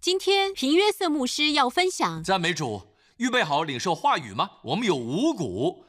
[0.00, 2.80] 今天平约瑟牧师要分享，赞美主，
[3.18, 4.52] 预备好领受话语吗？
[4.64, 5.84] 我们有五谷，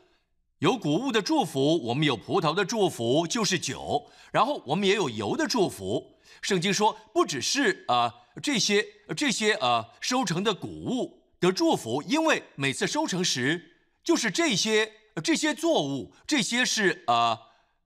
[0.60, 6.18] 有谷物的祝福，我们有葡萄的祝福，就是酒，然后我们也有油的祝福。
[6.42, 8.14] 圣经说，不只是啊、
[8.44, 8.86] 这些
[9.16, 14.92] 这些呃收成的谷物的祝福，因为每次收成时，就是这些
[15.24, 17.40] 这些作物，这些是呃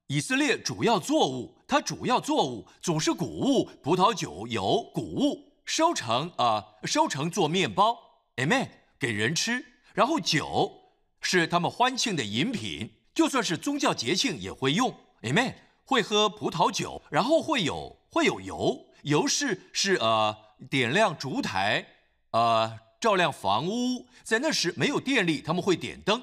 [0.08, 7.98] 以色列主要作物，它主要作物总是谷物、葡萄酒、油、谷物收成啊、收成做面包
[8.36, 8.68] ，amen，
[9.00, 20.36] 给人吃，然后酒是他们欢庆的饮品，就算是宗教节庆也会用，amen，会喝葡萄酒，然后会有会有油，油是是呃
[20.70, 21.84] 点亮烛台，
[22.30, 26.22] 呃照亮房屋，在那时没有电力，他们会点灯，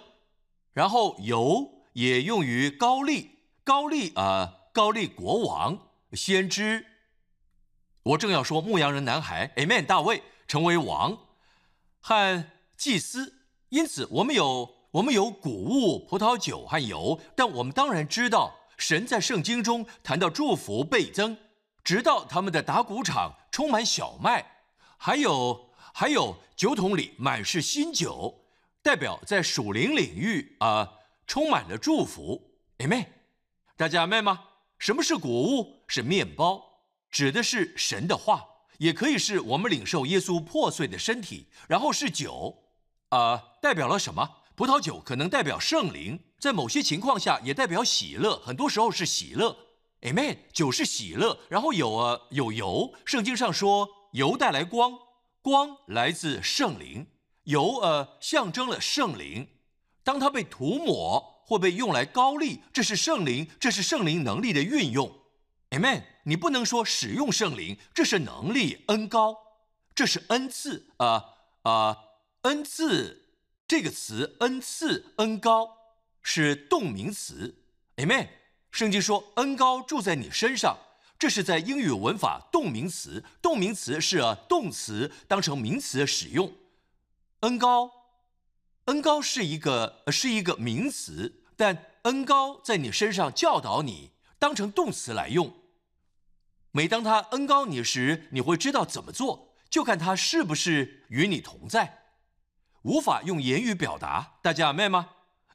[0.72, 3.32] 然后油也用于高丽，
[3.66, 6.88] 高丽、呃高丽国王先知。
[8.04, 11.18] 我正要说牧羊人男孩，amen，大卫成为王
[12.02, 12.46] 和
[12.76, 13.34] 祭司，
[13.70, 21.38] 因此我们有我们有谷物、葡萄酒和油，但我们当然知道，神在圣经中谈到祝福倍增，
[21.82, 24.46] 直到他们的打谷场充满小麦，
[24.98, 28.44] 还有还有酒桶里满是新酒，
[28.82, 30.92] 代表在属灵领域啊、
[31.26, 33.06] 充满了祝福，amen。
[33.78, 34.44] 大家明白吗？
[34.78, 35.86] 什么是谷物？
[35.88, 36.62] 是面包，
[37.14, 38.44] 指的是神的话，
[38.80, 41.48] 也可以是我们领受耶稣破碎的身体。
[41.68, 42.64] 然后是酒，
[43.10, 44.28] 啊、代表了什么？
[44.56, 49.56] 葡萄酒可能代表圣灵，在某些情况下也代表喜乐，很多时候是喜乐。
[50.02, 54.94] Amen，酒是喜乐，然后有呃有油，圣经上说油带来光，
[55.44, 57.06] 光来自圣灵，
[57.44, 59.48] 油呃象征了圣灵。
[60.04, 65.23] 当它被涂抹或被用来高丽，这是圣灵，这是圣灵能力的运用。
[65.74, 66.04] Amen。
[66.26, 69.36] 你不能说使用圣灵，这是能力恩高，
[69.96, 71.26] 这是恩赐啊
[71.64, 71.98] 啊、
[72.44, 73.26] 恩赐
[73.68, 75.76] 这个词恩赐恩高
[76.22, 77.56] 是动名词。
[77.96, 78.28] Amen。
[78.70, 80.78] 圣经说恩高住在你身上，
[81.18, 86.54] 这是在英语文法动名词，动名词是啊动词当成名词使用。
[87.40, 87.92] 恩高
[88.86, 95.52] 恩高是一个是一个名词，但恩高在你身上教导你，当成动词来用。
[96.76, 102.00] 每当他恩高你时，你会知道怎么做，就看他是不是与你同在。
[102.82, 105.10] 无法用言语表达，大家明白吗？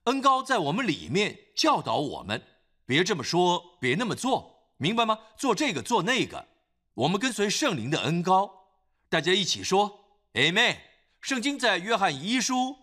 [0.05, 2.41] 恩高在我们里面教导我们，
[2.87, 5.19] 别这么说，别那么做，明白吗？
[5.37, 6.47] 做这个，做那个，
[6.95, 8.69] 我们跟随圣灵的恩高，
[9.09, 10.05] 大家一起说
[10.35, 10.77] Amen。
[11.21, 12.77] 圣经在约翰一书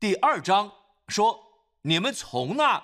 [0.00, 0.72] 第二章
[1.08, 1.38] 说
[1.84, 2.82] ：“你们从那，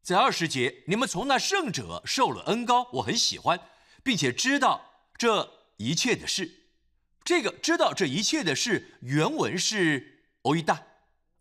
[0.00, 3.58] 在二十节，你们从那圣者受了恩高，我很喜欢，
[4.02, 6.50] 并且知道这一切的事。
[7.24, 10.86] 这个知道这一切的事，原文是欧一大，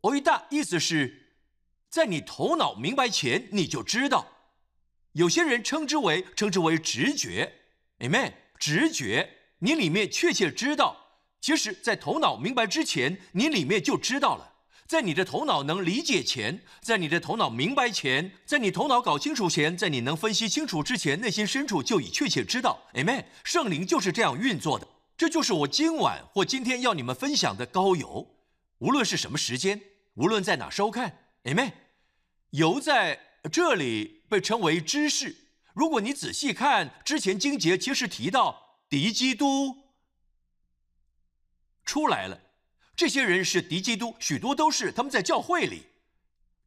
[0.02, 1.34] 欧一大意思是，
[1.90, 4.28] 在你头脑明白前你就知道。
[5.14, 7.54] 有些人称之为称之为直觉
[8.00, 9.30] ，amen，直觉，
[9.60, 10.98] 你里面确切知道。
[11.42, 14.50] 其实，在头脑明白之前，你里面就知道了。
[14.91, 22.78] 在你的头脑能理解前，在你的头脑明白前，在你头脑搞清楚前，在你能分析清楚之前，内心深处就已确切知道。
[22.96, 23.24] Amen。
[23.46, 24.85] 圣灵就是这样运作的。
[25.16, 28.35] 这就是我今晚或今天要你们分享的高油，
[28.80, 29.80] 无论是什么时间，
[30.16, 31.72] 无论在哪收看，Amen。
[32.50, 33.18] 油在
[33.50, 35.34] 这里被称为知识。
[35.74, 39.74] 如果你仔细看之前经节，其实提到敌基督
[41.85, 42.38] 出来了。
[43.01, 45.88] 这些人是敌基督，许多都是他们在教会里，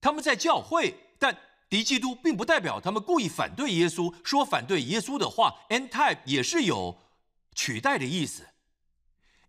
[0.00, 5.54] 他们在教会，但敌基督并不代表他们故意反对耶稣，说反对耶稣的话。
[5.68, 6.98] anti 也是有
[7.54, 8.48] 取代的意思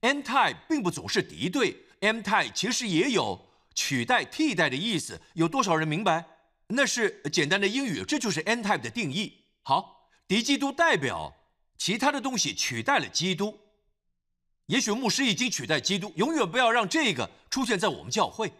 [0.01, 5.19] ，anti 并不总是敌对，anti 其实也有取代、替代的意思。
[5.33, 6.23] 有多少人明白？
[6.67, 9.45] 那是简单的英语，这就是 anti 的定义。
[9.63, 11.33] 好，敌基督代表
[11.79, 13.61] 其他的东西取代了基督。
[14.67, 18.51] 也许牧师已经取代基督，永远不要让这个出现在我们教会。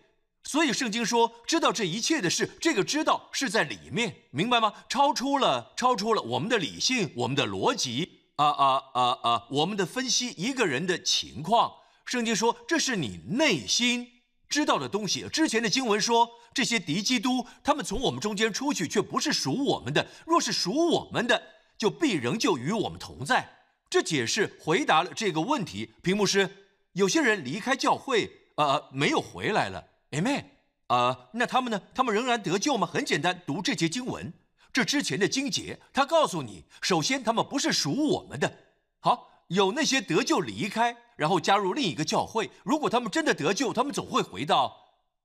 [0.43, 4.71] 所以圣经说，知道这一切的事，这个知道是在里面，明白吗？
[4.87, 11.71] 超出了，超出了我们的理性，我们的逻辑，啊啊啊啊，我们的分析一个人的情况。
[12.05, 14.07] 圣经说，这是你内心
[14.47, 15.27] 知道的东西。
[15.29, 21.41] 之前的经文说，这些敌基督，他们从我们中间出去，却不是属我们的；若是属我们的，
[21.79, 23.54] 就必仍旧与我们同在。
[23.89, 25.93] 这解释回答了这个问题。
[26.01, 26.49] 屏幕师，
[26.93, 30.45] 有些人离开教会，呃，没有回来了，amen。
[30.87, 31.81] 呃，那他们呢？
[31.95, 32.85] 他们仍然得救吗？
[32.85, 34.31] 很简单，读这节经文，
[34.71, 38.51] 这之前的经节，他告诉你，首先他们不是属我们的。
[38.99, 42.51] 好，有那些得救离开，然后加入另一个教会。
[42.63, 44.75] 如果他们真的得救，他们总会回到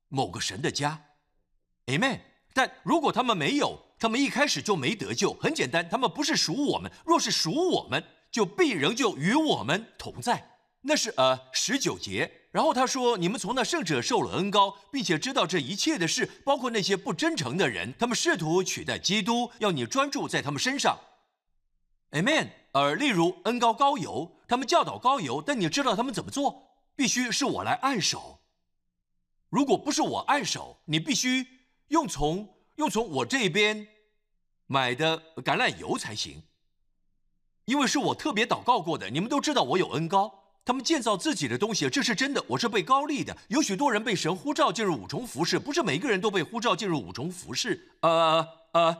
[0.08, 1.02] 某个神的家
[1.86, 2.20] ，Amen。
[2.54, 5.34] 但如果他们没有，他们一开始就没得救。
[5.34, 6.90] 很简单，他们不是属我们。
[7.04, 10.58] 若是属我们，就必仍旧与我们同在。
[10.82, 12.30] 那是呃十九节。
[12.52, 20.98] 然后他说：“你们从那圣者受了恩高，并且知道这一切的事，包括那些不真诚的人，他们试图取代基督，要你专注在他们身上。
[22.10, 22.48] ”Amen。
[22.72, 26.70] 而例如恩高高油，他们教导高油，但你知道他们怎么做？
[26.96, 28.40] 必须是我来按手。
[29.48, 31.46] 如果不是我按手，你必须
[31.88, 33.86] 用从用从我这边
[34.66, 36.42] 买的橄榄油才行，
[37.70, 39.08] 因为是我特别祷告过的。
[39.08, 40.28] 你们都知道我有恩高。
[40.64, 42.44] 他们建造自己的东西，这是真的。
[42.48, 43.36] 我是被高利的。
[43.46, 47.92] 有许多人被神呼召进入五重服饰，不是每个人都被呼召进入五重服饰。
[48.00, 48.96] 呃呃，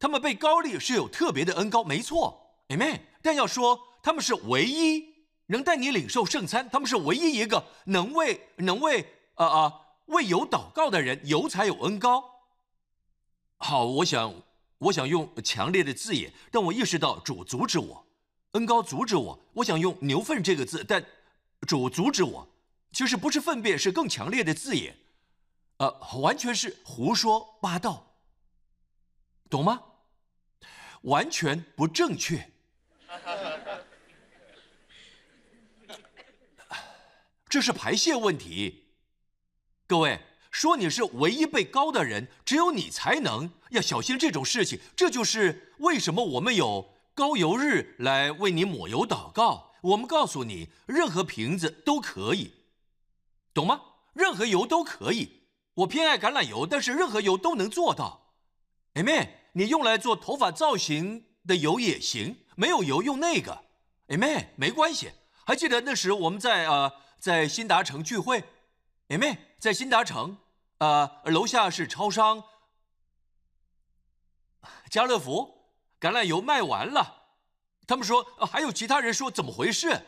[0.00, 3.00] 他们被高利是有特别的恩高，没错，Amen。
[3.20, 5.04] 但要说他们是唯一
[5.48, 12.24] 能带你领受圣餐，他们是唯一一个能为能为呃呃为有祷告的人有才有恩高。
[13.58, 14.34] 好，我想
[14.78, 18.05] 我想用强烈的字眼，但我意识到主阻止我。
[18.56, 21.04] 恩高阻止我，我想用牛粪这个字，但
[21.66, 22.48] 主阻止我。
[22.90, 24.96] 其实不是粪便，是更强烈的字眼，
[25.76, 28.16] 呃，完全是胡说八道，
[29.50, 29.82] 懂吗？
[31.02, 32.50] 完全不正确。
[37.46, 38.86] 这是排泄问题。
[39.86, 40.18] 各位
[40.50, 44.80] 说你是唯一被高的人，只有你才能要小心这种事情。
[44.96, 46.95] 这就是为什么我们有。
[47.16, 52.52] 高油日来为你抹油祷告，我们告诉你，任何瓶子都可以，
[53.54, 53.80] 懂吗？
[54.12, 55.44] 任何油都可以。
[55.76, 58.34] 我偏爱橄榄油，但是任何油都能做到。
[58.92, 59.40] a 妹。
[59.52, 63.64] 你用来做头发造型的油也行，没有油用那个
[64.08, 65.10] a 妹没关系。
[65.46, 68.44] 还记得那时我们在呃在新达城聚会
[69.08, 70.36] a 妹在新达城，
[70.76, 72.44] 呃楼下是超商，
[74.90, 75.55] 家乐福。
[76.00, 77.22] 橄榄油卖完了，
[77.86, 80.00] 他们说还有其他人说怎么回事？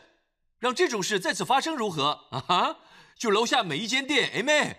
[0.59, 2.27] 让这种事再次发生如何？
[2.31, 2.77] 啊哈！
[3.17, 4.77] 就楼下每一间店哎妹。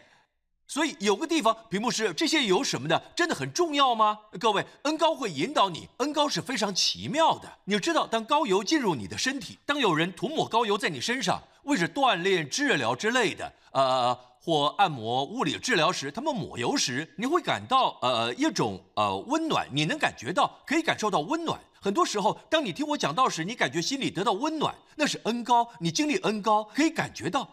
[0.66, 4.20] 所以有个地方，屏幕是这些油什么的，真的很重要吗？
[4.38, 7.50] 各位，恩高会引导你，恩高是非常奇妙的。
[7.64, 14.29] 你知道，当高油进入你的身体，当有人涂抹高油在你身上，为着锻炼、治疗之类的，呃。
[14.42, 21.60] 或按摩、物理治疗时，他们抹油时，你会感到呃一种呃温暖，你能感觉到，可以感受到温暖。
[21.78, 27.48] 很多时候，当你听我讲道时，你感觉心里得到温暖，那是恩高，你经历恩高，可以感觉到。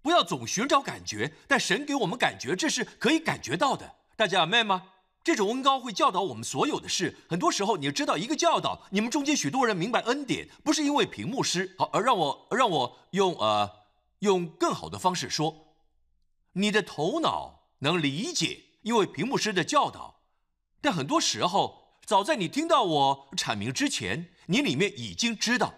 [0.00, 3.94] 不要总寻找感觉，但神给我们感觉，这是可以感觉到的。
[4.16, 4.82] 大家明白吗？
[5.22, 7.16] 这种恩高会教导我们所有的事。
[7.28, 13.70] 很多时候，你知道一个教导，你们中间许多人明白恩典，不是因为屏幕师好，而让我让我用呃
[14.18, 15.68] 用更好的方式说。
[16.54, 20.22] 你的头脑能理解，因为屏幕师的教导，
[20.80, 25.74] 但很多时候，早在你听到我阐明之前，你里面已经知道。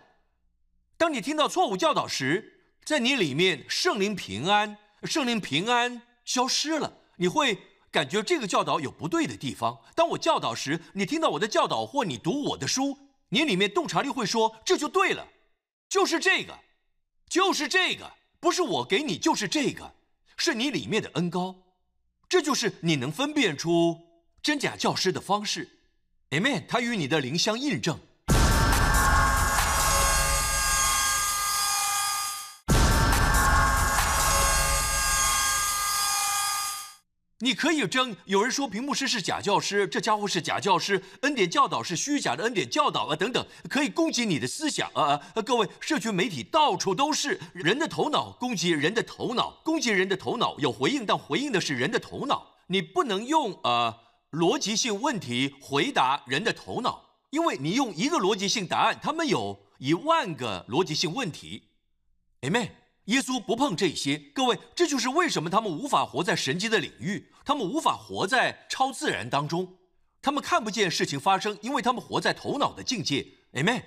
[0.96, 7.58] 当你听到错误教导时，在你里面圣灵平安，圣灵平安消失了，你会
[7.90, 9.78] 感觉这个教导有不对的地方。
[9.94, 12.98] 当我教导时，你听到我的教导或你读我的书，
[13.28, 15.28] 你里面洞察力会说这就对了，
[15.88, 16.58] 就是这个，
[17.28, 19.94] 就是这个，不是我给你，就是这个。
[20.36, 21.54] 是你里面的恩高，
[22.28, 23.98] 这就是你能分辨出
[24.42, 25.68] 真假教师的方式。
[26.30, 27.98] Amen，他与你的灵相印证。
[37.44, 38.16] 你可以争。
[38.24, 45.42] 有人说屏幕师是假教师，这家伙是假教师，恩典教导是虚假的恩典教导啊，等等，可以攻击你的思想啊啊！
[45.42, 52.46] 各位，社群媒体到处都是人的头脑攻击人的头脑，攻击人的头脑有回应，但回应的是人的头脑。
[52.68, 53.94] 你不能用呃
[54.30, 61.64] 逻辑性问题回答人的头脑，因为你用一个逻辑性答案，他们有一万个逻辑性问题。
[62.40, 62.70] Amen。
[63.06, 69.76] 耶稣不碰这些，各位，这就是为什么他们无法活在神迹的领域，他们无法活在超自然当中，
[70.22, 73.26] 他们看不见事情发生，因为他们活在头脑的境界。
[73.52, 73.82] Amen。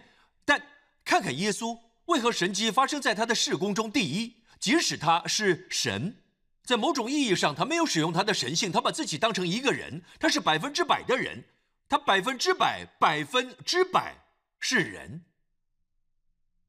[0.46, 0.62] 但
[1.04, 3.92] 看看耶稣，为何神迹发生在他的事工中？
[3.92, 6.22] 第一，即使他是神，
[6.64, 11.44] 在某种意义上，他没有使用他的神性，他把自己当成一个人，他是百分之百的人，
[11.90, 14.16] 他百分之百、百分之百
[14.60, 15.26] 是人，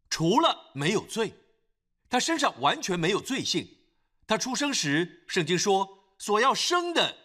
[0.09, 1.35] 除了没有罪。
[2.09, 3.77] 他身上完全没有罪性。
[4.27, 7.17] 他出生时，圣经说所要生的，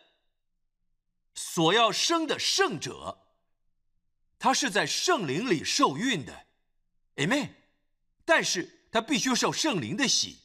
[1.36, 3.28] 所要生的圣者，
[4.40, 6.46] 他是在圣灵里受孕的。
[7.16, 7.50] Amen。
[8.26, 10.40] 但是他必须受圣灵的洗，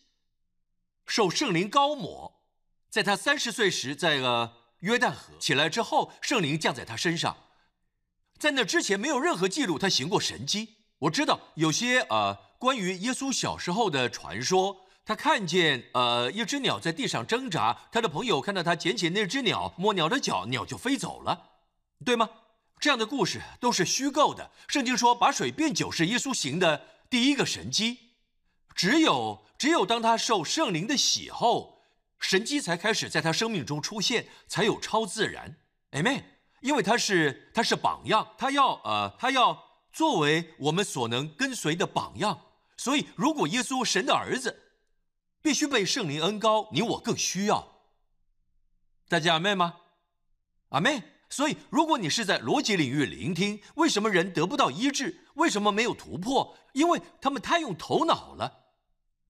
[1.06, 2.42] 受圣灵高抹，
[2.90, 7.36] 在他三十岁时，在呃约旦河起来之后，圣灵降在他身上。
[8.36, 10.76] 在那之前，没有任何记录他行过神迹。
[10.98, 21.50] 我知道有些呃关于耶稣小时候的传说，他看见呃一只鸟在地上挣扎，他的朋友看到他捡起那只鸟，摸鸟的脚，鸟就飞走了，
[22.04, 22.28] 对吗？
[22.80, 24.50] 这样的故事都是虚构的。
[24.66, 27.98] 圣经说把水变酒是耶稣行的第一个神迹，
[28.74, 31.82] 只有只有当他受圣灵的洗后，
[32.18, 35.56] 神迹才开始在他生命中出现，才有超自然。
[35.92, 36.24] Amen。
[36.60, 39.68] 因为他是他是榜样，他要呃他要。
[39.90, 42.38] 作为我们所能跟随的榜样，
[42.78, 44.72] 所以如果耶稣神的儿子
[45.42, 47.82] 必须被圣灵恩高，你我更需要。
[49.08, 49.76] 大家阿妹吗？
[50.70, 51.02] 阿妹。
[51.30, 55.26] 所以如果你是在逻辑领域聆听，为什么人得不到医治？
[55.34, 56.56] 为什么没有突破？
[56.72, 58.70] 因为他们太用头脑了，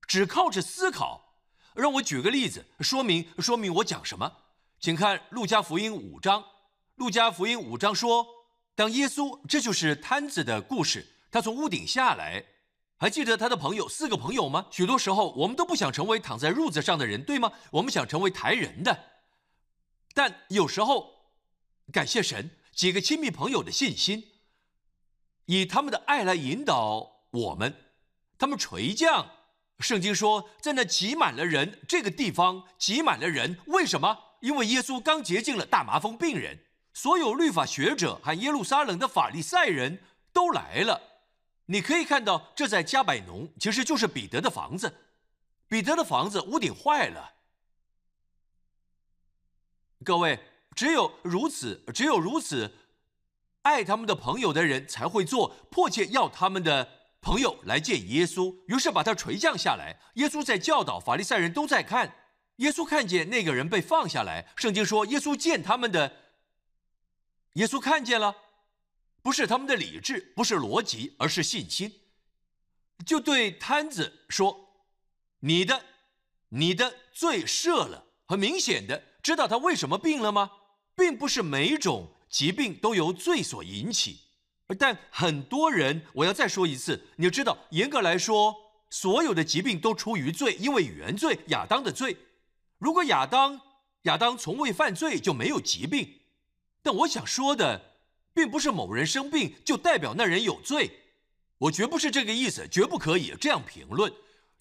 [0.06, 1.40] 只靠着思考。
[1.74, 4.32] 让我举个例子说明说明我讲什么，
[4.78, 6.44] 请看路加福音五章。
[6.94, 8.26] 路加福音五章说。
[8.76, 11.04] 当耶稣，这就是摊子的故事。
[11.32, 12.44] 他从屋顶下来，
[12.98, 14.66] 还记得他的朋友四个朋友吗？
[14.70, 17.52] 许多时候，我们都不想成为躺在褥子上的人，对吗？
[17.70, 19.04] 我们想成为抬人的。
[20.14, 21.12] 但有时候，
[21.92, 24.24] 感谢神，几个亲密朋友的信心，
[25.46, 27.72] 以他们的爱来引导我们。
[28.36, 29.30] 他们垂降。
[29.78, 33.58] 圣经说，在那挤满了人这个地方，挤满了人。
[33.66, 34.18] 为什么？
[34.40, 36.64] 因为耶稣刚洁净了大麻风病人。
[36.92, 40.02] 所有律法学者和耶路撒冷的法利赛人
[40.32, 41.00] 都来了。
[41.70, 44.92] 你可以看到，这在加百农其实就是彼得的房子。
[45.68, 47.34] 彼得的房子屋顶坏了。
[50.02, 50.40] 各位，
[50.75, 52.75] 只有如此，只有如此，
[53.62, 56.88] 爱他们的朋友的人才会做，迫切要他们的
[57.20, 58.56] 朋友来见耶稣。
[58.68, 60.00] 于是把他垂降下来。
[60.14, 62.14] 耶稣在教导，法利赛人都在看。
[62.56, 64.50] 耶稣看见那个人被放下来。
[64.56, 66.16] 圣经说，耶稣见他们的。
[67.54, 68.34] 耶稣看见了，
[69.22, 71.92] 不是他们的理智，不是逻辑，而是信心。
[73.06, 74.75] 就对摊子说
[75.40, 75.84] ：“你的，
[76.48, 80.50] 你的罪赦了。”很明显的，知道他为什么病了吗？
[80.94, 84.20] 并不是每种疾病都由罪所引起，
[84.78, 88.54] 但很多人，我要再说一次，你知道，严格来说，
[88.90, 92.16] 所有的疾病都出于罪，因为原罪亚当的罪。
[92.78, 93.60] 如果亚当
[94.02, 96.20] 亚当从未犯罪，就没有疾病。
[96.82, 97.97] 但我想说的，
[98.38, 100.88] 并不是某人生病就代表那人有罪，
[101.59, 104.12] 我绝不是这个意思，绝不可以这样评论。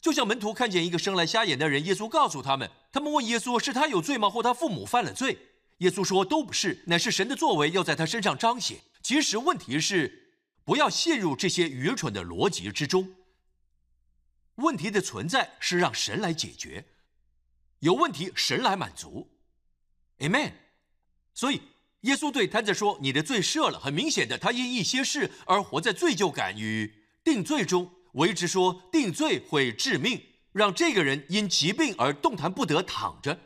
[0.02, 5.38] 就像门徒看见一个生来瞎眼的人，耶稣告诉他们，他们问耶稣是他有罪吗，或他父母犯了罪？
[5.78, 8.80] 耶稣说都不是，乃是神的作为要在他身上彰显。
[9.04, 10.34] 其实问题是，
[10.66, 13.14] 不要陷入这些愚蠢的逻辑之中。
[14.56, 16.84] 问题的存在是让神来解决，
[17.82, 19.30] 有问题神来满足。
[20.18, 20.54] Amen。
[21.36, 21.62] 所以。
[22.08, 27.92] 耶稣对摊子说：“你的罪赦了。”很明显的，他因一些事而活在罪疚感与定罪中。
[28.14, 30.22] 我一直说定罪会致命，
[30.54, 33.38] 让这个人因疾病而动弹不得，躺着。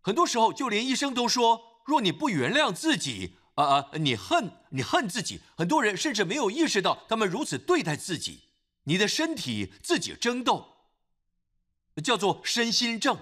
[0.00, 8.44] 很多时候，就连医生都说：“若你不原谅自己，啊啊，你恨你恨自己。”很多人甚至没有意识到他们如此对待自己。
[8.84, 10.64] 你的身体自己争斗，
[12.04, 13.18] 叫做身心症，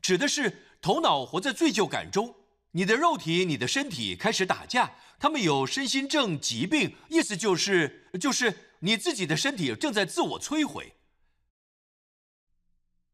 [0.00, 2.34] 指的是头脑活在罪疚感中。
[2.72, 10.94] 你的肉体、你的身体开始打架，他们有身心症疾病，意思就是，就是你自己的身体正在自我摧毁。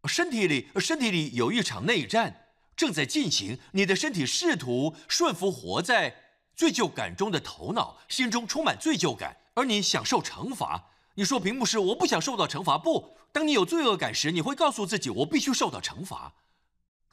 [0.07, 6.15] 身体里，身体里有一场内战正在进行，你的身体试图顺服活在
[6.55, 10.91] 罪疚感中的头脑，心中充满罪疚感，而你享受惩罚。
[11.15, 12.77] 你说，屏幕是我不想受到惩罚。
[12.77, 16.35] 不，当你有罪恶感时，你会告诉自己，我必须受到惩罚。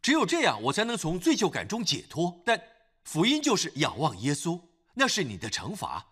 [0.01, 2.41] 只有这样，我才能从罪疚感中解脱。
[2.45, 2.61] 但
[3.03, 4.61] 福音就是仰望耶稣，
[4.95, 6.07] 那是你的惩罚，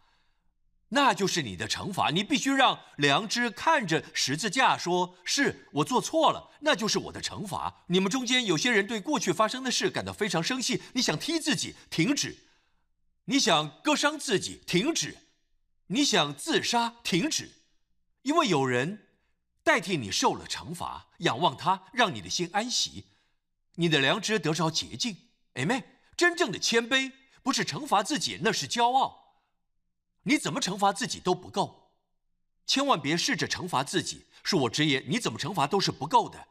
[0.89, 2.09] 那就是你的惩罚。
[2.09, 7.83] 你必须让良知看着十字架，说是我做错了，那就是我的惩罚。
[7.87, 12.37] 你们中间有些人对过去发生的事感到非常生气，你想踢自己，停止；
[13.25, 15.15] 你想割伤自己，停止；
[15.87, 17.51] 你想自杀，停止，
[18.21, 19.07] 因为有人
[19.63, 21.07] 代替你受了惩罚。
[21.19, 23.05] 仰望他，让你的心安息。
[23.79, 25.15] 你的良知得着洁净
[25.53, 25.83] ，Amen。
[26.17, 29.39] 真正的谦卑不是惩罚自己，那是骄傲。
[30.23, 31.93] 你怎么惩罚自己都不够，
[32.65, 34.25] 千万别试着惩罚自己。
[34.43, 36.49] 恕我直言，你怎么惩罚都是不够的。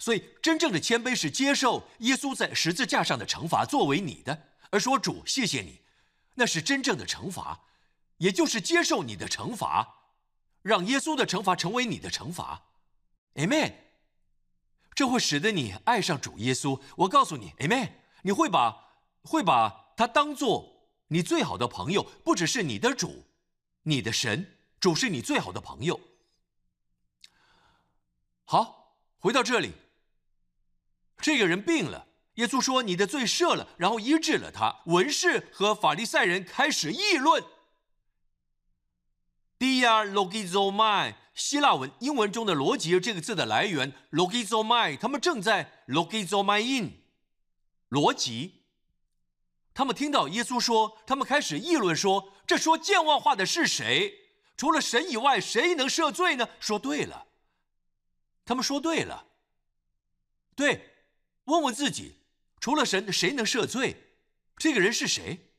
[0.00, 5.80] 所以，真正的谦卑是接受耶稣在十字架上的惩罚作为你的，而说主，谢谢你，
[6.34, 7.60] 那是真正的惩罚，
[8.16, 10.10] 也就是接受你的惩罚，
[10.62, 12.64] 让耶稣的惩罚成为你的惩罚
[13.34, 13.74] ，Amen。
[15.00, 16.78] 这会使得你爱上主耶稣。
[16.94, 17.92] 我告诉你，Amen。
[18.20, 23.24] 你会把会把他当做你最好的朋友，不只是你的主，
[23.84, 25.98] 你的神，主是你最好的朋友。
[28.44, 29.72] 好，回到这里，
[31.16, 34.82] 这个人病了，耶稣说你的罪赦了，然后医治了他。
[34.84, 37.42] 文士和法利赛人开始议论。
[39.58, 47.00] dia logizomai，希腊文、英文中的“逻辑”这个字的来源 logizomai，他们正在 logizomai in，
[47.88, 48.64] 逻辑。
[49.72, 54.12] 他们听到耶稣说，他们开始议论说：“这说健忘话的是谁？
[54.58, 57.26] 除了神以外，谁能赦罪呢？”说对了，
[58.44, 59.26] 他们说对了。
[60.54, 60.94] 对，
[61.44, 62.18] 问问自己，
[62.60, 63.96] 除了神，谁能赦罪？
[64.58, 65.50] 这个人是谁？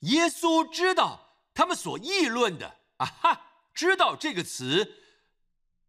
[0.00, 1.22] 耶稣知道。
[1.54, 3.42] 他们所议论的啊哈，
[3.74, 5.02] 知道这个词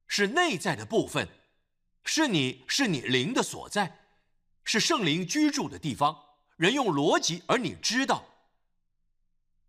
[0.08, 1.28] 是内在的部分，
[2.04, 4.06] 是你是你灵的所在，
[4.64, 6.24] 是圣灵居住的地方。
[6.58, 8.26] 人用逻辑，而你知道。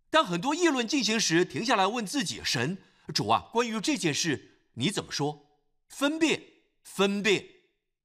[0.09, 2.77] 当很多议论进行时，停下来问自己：神
[3.13, 5.45] 主啊，关于这件事你怎么说？
[5.87, 6.41] 分辨，
[6.81, 7.47] 分辨。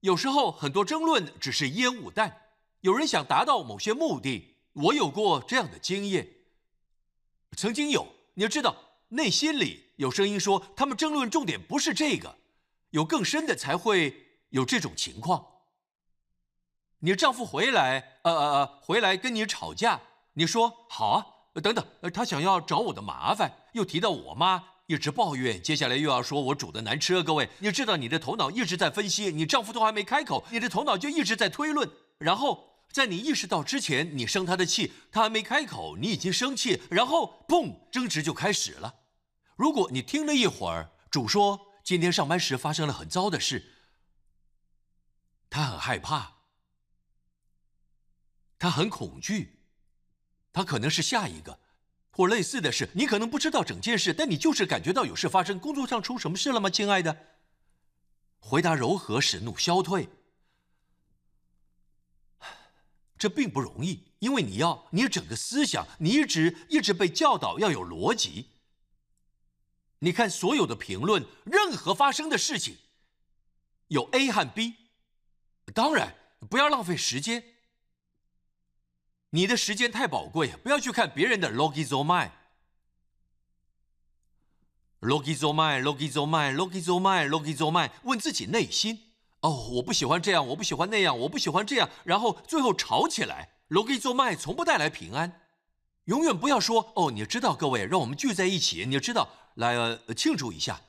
[0.00, 2.42] 有时候很多争论只是烟雾弹，
[2.82, 4.56] 有人想达到某些目的。
[4.74, 6.28] 我有过这样的经验。
[7.56, 12.36] 曾经有，你要知道，内心里有声音说，他们争论重点不是这个，
[12.90, 14.14] 有更深的才会
[14.50, 15.46] 有这种情况。
[16.98, 20.00] 你丈夫回来，呃呃呃，回来跟你吵架，
[20.34, 21.26] 你说好啊，
[21.62, 27.22] 等等，他想要找我的麻烦，又提到我妈，一直抱怨，接下来又要说我煮的难吃。
[27.22, 32.70] 各位，你知道你的头脑一直在分析，你丈夫都还没开口，你的头脑就一直在推论，然后。
[32.92, 38.94] 在你意识到之前，你生他的气，他还没开口，你已经生气，然后砰，争执就开始了。
[39.56, 43.72] 如果你听了一会儿，主说今天上班时发生了很糟的事，
[45.48, 46.38] 他很害怕，
[48.58, 49.60] 他很恐惧，
[50.52, 51.60] 他可能是下一个，
[52.10, 52.90] 或类似的事。
[52.94, 55.60] 你可能不知道整件事，但你就是感觉到有事发生。
[55.60, 57.36] 工作上出什么事了吗，亲爱的？
[58.38, 60.08] 回答柔和，使怒消退。
[63.16, 68.50] 这并不容易，因为你要你整个思想，你一直一直被教导要有逻辑。
[70.00, 72.76] 你看所有的评论，任何发生的事情，
[73.88, 74.74] 有 A 和 B，
[75.72, 76.14] 当然
[76.50, 77.42] 不要浪费时间。
[79.30, 82.30] 你的时间太宝贵，不要去看别人的 logizomai。
[85.00, 89.12] logizomai，logizomai，logizomai，logizomai，问自己内心。
[89.40, 93.50] 哦，我不喜欢这样，我不喜欢那样，我不喜欢这样，然后最后吵起来。
[93.68, 95.40] 罗基做麦从不带来平安，
[96.04, 100.80] 永远不要说哦，你知道，各位，让我们聚在一起，你知道，来呃庆祝一下。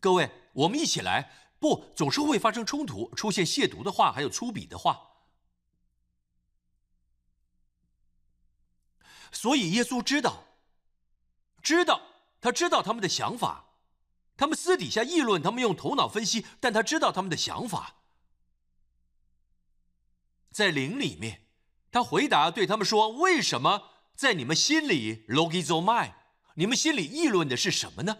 [0.00, 5.12] 各位，我们一起来，不总是会发生冲突，出现亵渎的话，还有粗鄙的话。
[9.32, 10.44] 所以耶稣知道，
[11.62, 12.00] 知道，
[12.40, 13.70] 他知道他们的想法。
[14.36, 17.96] 他们私底下议论，他们用头脑分析，但他知道他们的想法。
[20.50, 21.46] 在灵里面，
[21.90, 26.14] 他回答对他们说：“为什么在你们心里 logizomai？
[26.54, 28.18] 你们心里议论的是什么呢？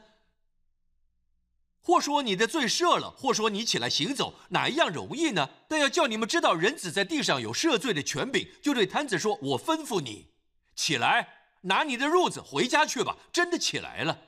[1.81, 5.51] 或说你的罪赦了，或说你起来行走，哪一样容易呢？
[5.69, 10.29] 但要叫你们知道，人子在地上有赦罪的权柄，就对摊子说：我吩咐你
[10.75, 11.29] 起来，
[11.63, 13.17] 拿你的褥子回家去吧。
[13.31, 14.19] 真的起来了。”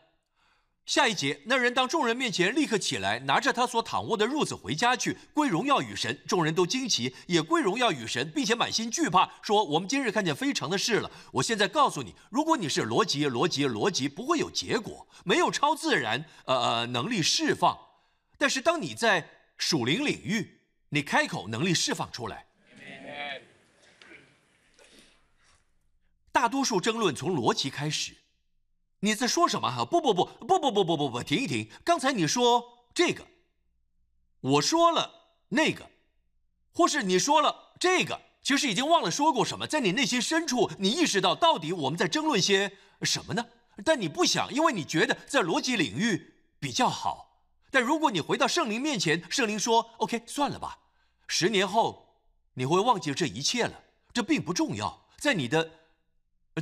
[0.86, 6.16] 下一节，那人当众人面前立刻起来，拿着他所躺卧的褥子回家去，归荣耀与神。
[6.28, 17.76] 众人都惊奇，也归荣耀与神，并且满心惧怕，说：“我们今日看见非常的事了。”我现在告诉你，如果你是逻辑，逻辑，逻辑，不会有结果，没有超自然呃呃能力释放。
[18.38, 22.46] 但是当你在属灵领域，你开口能力释放出来。
[26.30, 28.14] 大多数争论从逻辑开始。
[29.00, 29.70] 你在说什么？
[29.70, 31.70] 哈，不不不不不不不不不，停一停！
[31.84, 33.26] 刚才你说这个，
[34.40, 35.10] 我说了
[35.50, 35.90] 那个，
[36.72, 39.66] 或是你说了这个，其实已经忘了说过什么。
[39.66, 43.46] 在你内心深处，你意识到到底我们在争论些什么呢？
[43.84, 47.42] 但你不想，因为你觉得在逻辑领域比较好。
[47.70, 50.78] 但如果你回到圣灵面前，圣灵说：“OK，算了吧。”
[51.28, 52.16] 十年后
[52.54, 53.82] 你会忘记这一切了。
[54.14, 55.70] 这并不重要，在你的，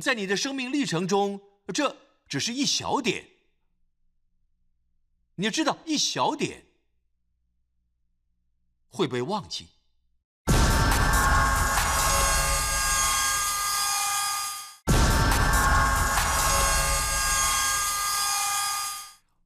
[0.01, 1.39] 在你的生命历程中，
[1.73, 1.95] 这。
[2.27, 3.27] 只是一小点，
[5.35, 6.65] 你知道，一小点
[8.89, 9.69] 会被忘记。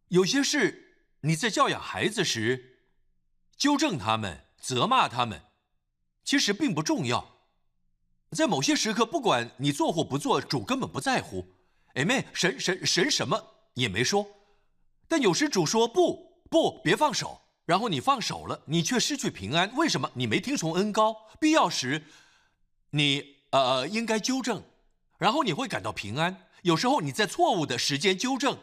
[0.07, 2.79] 有些事你在教养孩子时，
[3.57, 5.43] 纠正他们、责骂他们，
[6.23, 7.43] 其实并不重要。
[8.31, 11.58] 在某些时刻，不管你做或不做，主根本不在乎。
[11.99, 14.25] 哎妹，神神神什么也没说。
[15.09, 19.75] 但有时主说不不，别放手，然后你放手了，你却失去平安。
[19.75, 20.09] 为什么？
[20.13, 22.05] 你没听从恩高，必要时，
[22.91, 24.63] 你呃应该纠正，
[25.17, 26.47] 然后你会感到平安。
[26.61, 28.57] 有时候你在错误的时间纠正，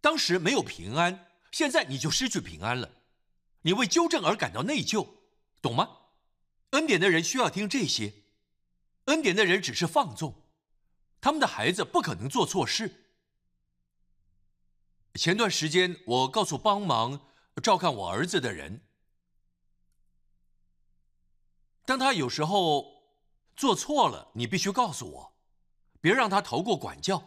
[0.00, 2.90] 当时没有平安，现在你就失去平安了。
[3.60, 5.06] 你为纠正而感到内疚，
[5.60, 5.90] 懂吗？
[6.70, 8.14] 恩典的人需要听这些。
[9.04, 10.45] 恩典的人只是放纵，
[11.26, 13.04] 他们的孩子不可能做错事。
[15.14, 18.80] 前段时间，我告诉帮忙照看我儿子的人，
[21.84, 23.18] 当他有时候
[23.56, 25.36] 做错了，你必须告诉我，
[26.00, 27.20] 别让他逃过管教。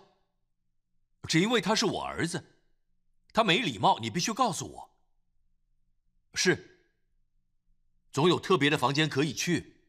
[1.27, 2.55] 只因为他是我儿子，
[3.33, 4.89] 他没礼貌，你必须告诉我。
[6.35, 6.87] 是，
[8.13, 9.83] 总有特别的房间可以去。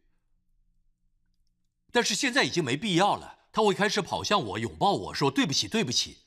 [1.92, 3.36] 但是现在已经没必要了。
[3.52, 6.18] 他会开始跑向我，拥抱我说：“对不起，对不起。”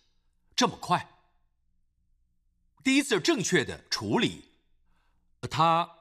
[0.55, 1.09] 这么快，
[2.83, 4.45] 第一次正确的处理，
[5.49, 5.99] 他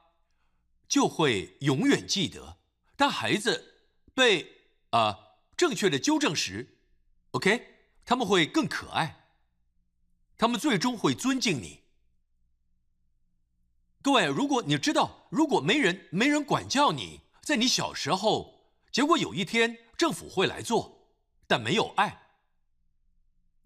[0.87, 2.57] 就会永远记得。
[2.95, 6.77] 当孩子被啊正确的纠正时
[7.31, 7.67] ，OK，
[8.05, 9.29] 他们会更可爱，
[10.37, 11.81] 他们最终会尊敬你。
[14.01, 18.53] 各位，如果你知道，如果没人没人管教你，在你小时候。
[18.91, 21.02] 结果有一天政府会来做，
[21.47, 22.21] 但没有爱。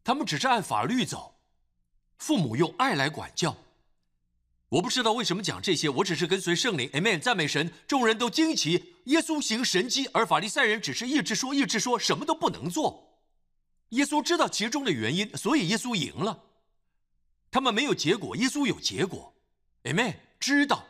[0.03, 1.35] 他们只是按法律走，
[2.17, 3.55] 父母用爱来管教。
[4.69, 7.73] 我不知道为什么讲这些，我只是跟随圣灵，Amen，赞美神。
[7.87, 13.19] 众人都惊奇，耶稣行神迹，而法利赛人只是一直说，一直说，什么都不能做。
[13.89, 16.43] 耶稣知道其中的原因，所以耶稣赢了。
[17.49, 19.33] 他们没有结果，耶稣有结果
[19.83, 20.85] ，Amen，知道。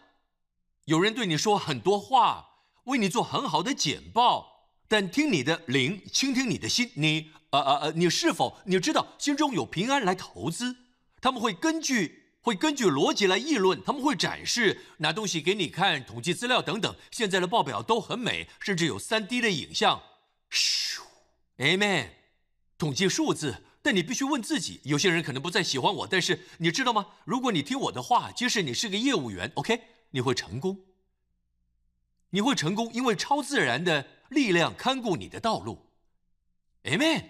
[0.85, 2.45] 有人对你说很多话。
[2.87, 4.56] 为你做很好的简报，
[4.87, 6.89] 但听你的灵，倾听你的心。
[6.95, 10.75] 你，呃呃呃，你是否你知道心中有平安来投资？
[11.19, 16.95] 他们会根据会根据逻辑来议论，他们会展示拿东西给你看，统计资料等等。
[17.11, 20.01] 现在的报表都很美，甚至有三 D 的影像。
[20.51, 21.01] 咻
[21.57, 22.09] ，Amen。
[22.77, 27.07] 统计数字，但你必须问自己：有些人可能不再喜欢我，但是你知道吗？
[27.25, 30.79] 如果你听我的话，即使你是个业务员，OK，你会成功。
[32.29, 35.91] 你会成功，因为超自然的力量看顾你的道路。
[36.83, 37.25] Amen。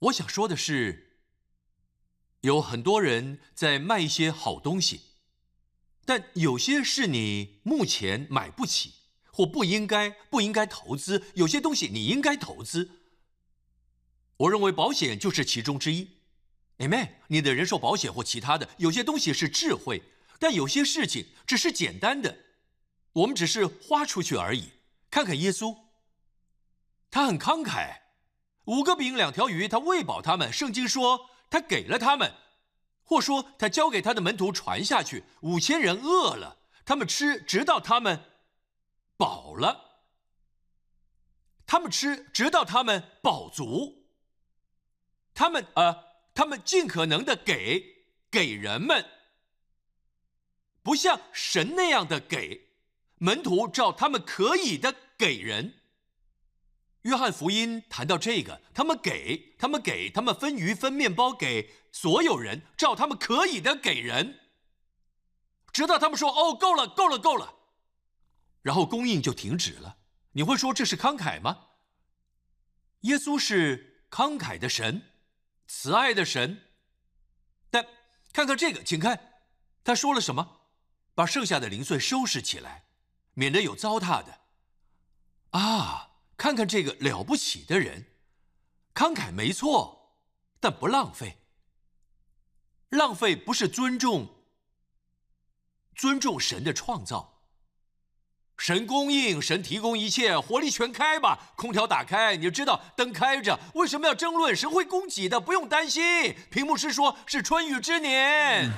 [0.00, 1.18] 我想说的是，
[2.42, 5.00] 有很多人在卖一些好东西，
[6.04, 8.94] 但有些是你目前买不起
[9.30, 11.22] 或不应该不应该投资。
[11.34, 12.90] 有些东西你应该投资。
[14.36, 16.08] 我认为保险就是其中之一。
[16.78, 17.12] Amen。
[17.28, 20.02] 你的人寿保险或其他的，有些东西是智慧，
[20.38, 22.36] 但有些事情只是简单的。
[23.12, 24.73] 我们只是花出去而已。
[25.14, 25.78] 看看耶稣，
[27.08, 28.00] 他很慷慨，
[28.64, 30.52] 五个饼两条鱼，他喂饱他们。
[30.52, 32.34] 圣经说他给了他们，
[33.04, 35.22] 或说他交给他的门徒传下去。
[35.42, 38.24] 五千人饿了，他们吃，直到他们
[39.16, 40.02] 饱了。
[41.64, 44.08] 他们吃，直到他们饱足。
[45.32, 49.08] 他们呃，他们尽可能的给给人们，
[50.82, 52.63] 不像神那样的给。
[53.24, 55.80] 门徒照他们可以的给人。
[57.04, 64.40] 约翰福音谈到这个，他们给，他们给，他们分鱼分面包给所有人，照他们可以的给人，
[65.72, 67.54] 直到他们说：“哦，够了，够了，够了。”
[68.60, 69.96] 然后供应就停止了。
[70.32, 71.68] 你会说这是慷慨吗？
[73.00, 75.00] 耶稣是慷慨的神，
[75.66, 76.60] 慈爱的神。
[77.70, 77.86] 但
[78.34, 79.40] 看看这个，请看，
[79.82, 80.60] 他说了什么？
[81.14, 82.84] 把剩下的零碎收拾起来。
[83.34, 84.40] 免得有糟蹋的，
[85.50, 86.10] 啊！
[86.36, 88.06] 看看这个了不起的人，
[88.92, 90.16] 慷慨没错，
[90.58, 91.38] 但不浪费。
[92.88, 94.28] 浪费不是尊重，
[95.94, 97.42] 尊重神的创造。
[98.58, 104.54] 神供应，神提供一切，火力全开吧，空调打开，你就知道灯开着，为什么要争论？
[104.54, 106.36] 神会供给的，不用担心。
[106.50, 108.70] 屏幕师说是春雨之年，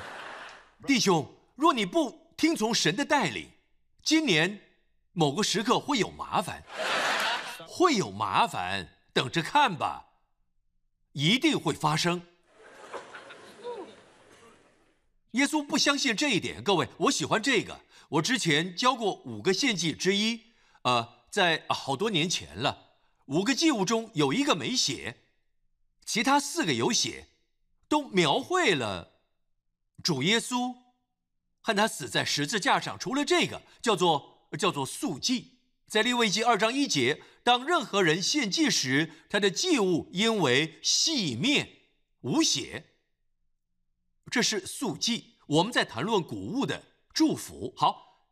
[0.87, 3.51] 弟兄，若你不听从神的带领。
[4.07, 4.61] 今年
[5.14, 6.62] 某个时刻会有麻烦，
[7.66, 10.07] 会有麻烦，等着看吧，
[11.11, 12.23] 一定会发生。
[15.33, 17.81] 耶稣不相信这一点，各位，我喜欢这个。
[18.11, 22.90] 我之前教过五个献祭之一，呃，在好多年前了。
[23.25, 25.16] 五个祭物中有一个没写，
[26.05, 27.27] 其他四个有写。
[27.88, 29.14] 都描绘了
[30.03, 30.77] 主耶稣
[31.66, 32.96] 和他死在十字架上。
[32.96, 41.68] 除了这个，叫做叫做素祭，在利未记二章一节，当任何人献祭时，他的祭物应为细面
[42.20, 42.92] 无血。
[44.31, 45.38] 这是素祭。
[45.48, 47.74] 我们在谈论谷物的祝福。
[47.76, 48.29] 好，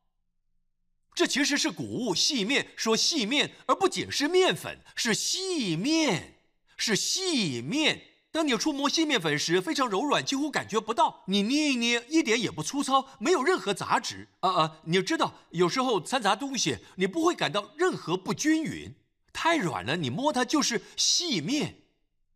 [1.13, 6.39] 这其实是谷物细面，说细面，而不仅是面粉，是细面，
[6.77, 8.14] 是细面。
[8.35, 11.23] 当你触摸细面粉时，非常柔软，几乎感觉不到。
[11.27, 14.27] 你捏一捏，一点也不粗糙，没有任何杂质。
[14.41, 18.93] 啊啊，你知道，有时候掺杂东西，你不会感到任何不均匀，
[19.33, 21.83] 太软了，你摸它就是细面。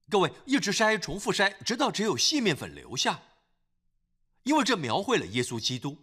[0.08, 3.20] 各位，一直筛，重复筛，直到只有细面粉留下。
[4.44, 5.96] 因为这描绘了耶稣基督。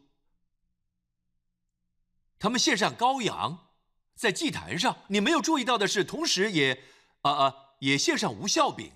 [2.37, 3.69] 他们献上羔羊，
[4.13, 6.83] 在祭坛上，你没有注意到的是，同时也，
[7.21, 8.91] 啊啊，也献上无效饼，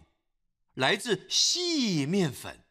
[0.73, 2.63] 来自细面粉。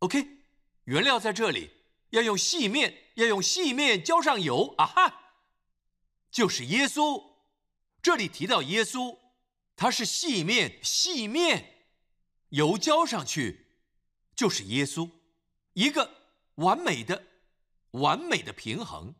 [0.00, 0.38] OK，
[0.84, 1.70] 原料在这里，
[2.10, 5.32] 要用细面，要用细面浇上油，啊哈，
[6.30, 7.36] 就是耶稣。
[8.00, 9.18] 这里提到耶稣，
[9.76, 11.86] 他是细面，细面，
[12.50, 13.66] 油浇上去。
[14.36, 15.10] 就是耶稣，
[15.72, 16.14] 一个
[16.54, 17.24] 完美的、
[17.90, 19.16] 完美的平衡。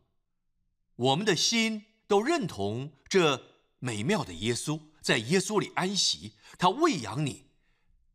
[0.94, 6.32] 我们的心都认同这美妙的耶稣，在耶稣里安息。
[6.58, 7.46] 他喂养你，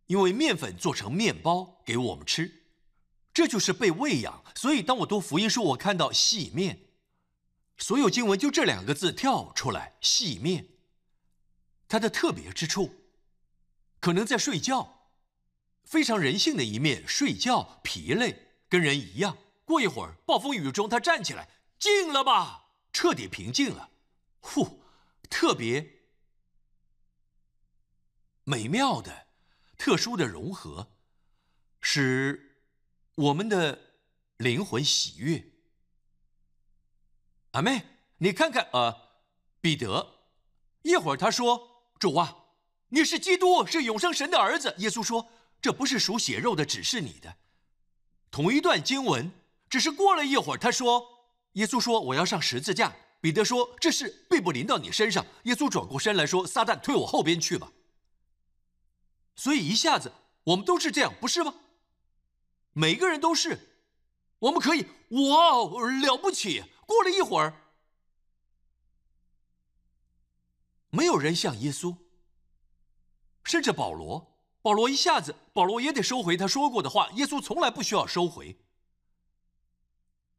[0.08, 2.64] 因为面粉做成面包给我们吃，
[3.34, 4.44] 这就是被喂养。
[4.56, 6.80] 所以，当我读福音书，我看到细面，
[7.78, 9.96] 所有经文就这两个字跳出来。
[10.02, 10.68] 细面，
[11.88, 12.94] 它的特别之处，
[14.00, 15.10] 可能在睡觉。
[15.86, 19.38] 非常人性的一面，睡觉疲累，跟人一样。
[19.66, 21.48] 过一会儿，暴风雨中，他站起来，
[21.80, 23.90] 静了吧，彻底平静了。
[24.40, 24.82] 呼，
[25.30, 26.03] 特别
[28.44, 29.28] 美妙的、
[29.78, 30.88] 特殊的融合，
[31.82, 32.58] 使
[33.16, 33.80] 我们的
[34.38, 35.44] 灵魂喜悦。
[37.52, 37.84] 阿妹，
[38.18, 38.96] 你看看，呃，
[39.62, 40.28] 彼得，
[40.82, 42.46] 一会儿他说：“主啊，
[42.90, 45.30] 你是基督，是永生神的儿子。”耶稣说。
[45.64, 47.38] 这不是属血肉的，只是你的。
[48.30, 49.32] 同一段经文，
[49.70, 57.72] 只是过了一会儿，他说：“耶稣说我要上十字架。”彼得说：“这事并不临到你身上。”耶稣转过身来说：“撒旦，退我后边去吧。”
[59.36, 60.12] 所以一下子，
[60.44, 61.56] 我们都是这样，不是吗？
[62.74, 63.70] 每个人都是。
[64.40, 65.64] 我们可以，哇，
[66.02, 66.64] 了不起！
[66.86, 67.54] 过了一会儿，
[70.90, 71.96] 没有人像耶稣，
[73.44, 74.38] 甚至保罗。
[74.62, 77.10] 保罗一下子，保罗也得收回他说过的话。
[77.14, 78.58] 耶稣从来不需要收回。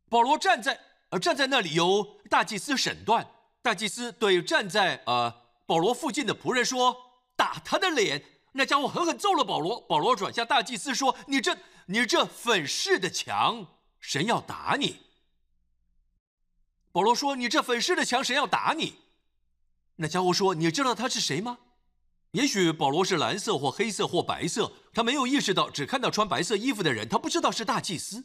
[0.09, 3.31] 保罗站在呃站在那里，由大祭司审断。
[3.63, 5.31] 大祭司对站在呃
[5.67, 6.95] 保罗附近的仆人说
[7.37, 8.23] ：“打他的脸。”
[8.57, 9.81] 那家伙狠狠揍了保罗。
[9.83, 13.67] 保罗转向大祭司说：“你这你这粉饰的墙，
[14.01, 15.01] 神要打你。”
[16.93, 19.01] 保罗说：“你这粉饰的墙，神要打你。”
[19.97, 21.59] 那家伙说：“你知道他是谁吗？”
[22.31, 28.25] 也许保罗是蓝色或黑色或白色，他没有意识到，只看到穿白色衣服的人，他不知道是大祭司。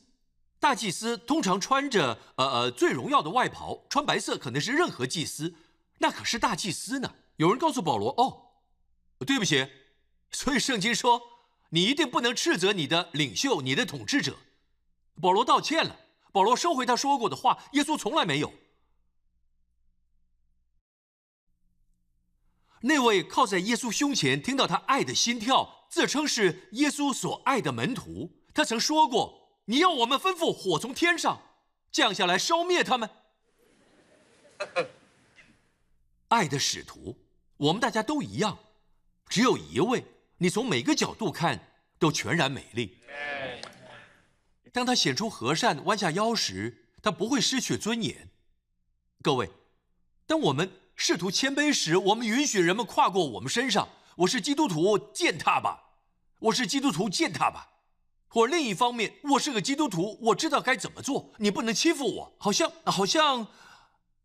[0.59, 5.55] 大祭司通常穿着呃呃最荣耀的外袍，穿白色可能是任何祭司，
[5.99, 7.15] 那可是大祭司呢。
[7.37, 9.67] 有人告诉保罗：“哦，对不起。”
[10.31, 11.21] 所以圣经说
[11.69, 14.37] ：“你一定不能斥责你的领袖，你的统治者。”
[15.21, 15.99] 保罗道歉了，
[16.31, 17.63] 保罗收回他说过的话。
[17.73, 18.53] 耶稣从来没有。
[22.81, 28.31] 那位靠在耶稣胸前，听到他爱的心跳，自称是耶稣所爱的门徒。
[28.53, 31.41] 他曾说过：“你要我们吩咐火从天上
[31.91, 33.09] 降下来，烧灭他们。
[36.29, 37.17] ”爱的使徒，
[37.57, 38.57] 我们大家都一样，
[39.27, 40.05] 只有一位。
[40.39, 42.97] 你从每个角度看都全然美丽。
[44.73, 48.29] 当他显出和善、弯下腰时，他不会失去尊严。
[49.21, 49.49] 各位，
[50.27, 50.69] 当我们。
[51.01, 53.87] 试图谦卑时，我们允许人们跨过我们身上。
[54.17, 55.93] 我是基督徒，践踏吧！
[56.39, 57.69] 我是基督徒，践踏吧！
[58.27, 61.33] 或另一方面，我是个基督徒，我知道该怎么做。
[61.37, 63.47] 你不能欺负我，好像好像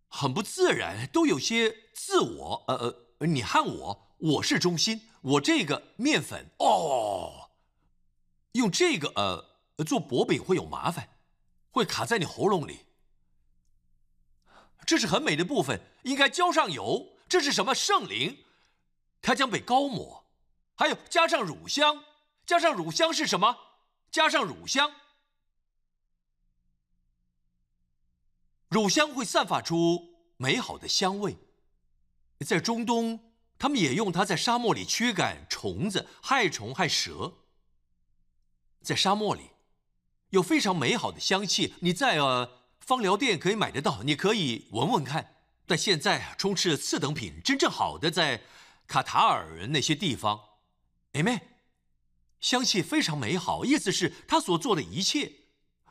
[0.08, 2.64] 很不自然，都有些自我。
[2.66, 2.74] 呃
[3.18, 5.02] 呃，你和我，我是中心。
[5.24, 7.50] 我这个面粉哦，
[8.52, 11.08] 用这个呃做薄饼会有麻烦，
[11.70, 12.80] 会卡在你喉咙里。
[14.86, 17.16] 这是很美的部分，应该浇上油。
[17.26, 18.44] 这是什么圣灵？
[19.22, 20.26] 它将被高抹，
[20.74, 22.04] 还有加上乳香。
[22.44, 23.56] 加上乳香是什么？
[24.10, 24.92] 加上乳香，
[28.68, 31.38] 乳香会散发出美好的香味。
[32.46, 37.34] 在中东，他们也用它在沙漠里驱赶虫子、害虫、害蛇。
[38.82, 39.50] 在沙漠里，
[40.30, 45.36] 有非常美好的香气，你在呃芳疗店可以买得到，你可以闻闻看。
[45.66, 48.42] 但现在充斥次等品，真正好的在
[48.86, 50.40] 卡塔尔那些地方。
[51.12, 51.40] 哎妹，
[52.40, 55.32] 香气非常美好，意思是他所做的一切。